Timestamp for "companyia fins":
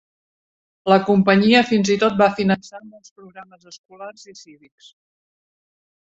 1.09-1.91